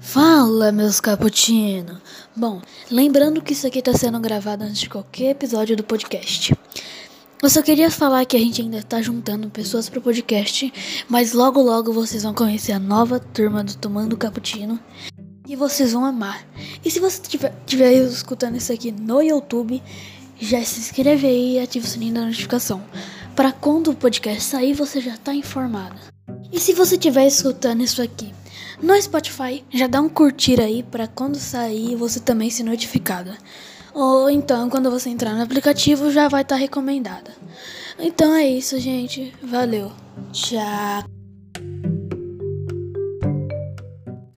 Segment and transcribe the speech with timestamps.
[0.00, 2.00] Fala, meus cappuccino.
[2.34, 6.54] Bom, lembrando que isso aqui está sendo gravado antes de qualquer episódio do podcast.
[7.42, 10.72] Eu só queria falar que a gente ainda está juntando pessoas para o podcast,
[11.08, 14.78] mas logo logo vocês vão conhecer a nova turma do Tomando Cappuccino
[15.46, 16.46] e vocês vão amar.
[16.84, 19.82] E se você estiver escutando isso aqui no YouTube,
[20.38, 22.82] já se inscreve aí e ativa o sininho da notificação.
[23.34, 25.96] Para quando o podcast sair, você já está informado.
[26.52, 28.32] E se você estiver escutando isso aqui
[28.80, 33.36] no Spotify, já dá um curtir aí para quando sair você também se notificada.
[33.92, 37.32] Ou então, quando você entrar no aplicativo, já vai estar tá recomendada.
[37.98, 39.34] Então é isso, gente.
[39.42, 39.90] Valeu.
[40.32, 41.17] Tchau.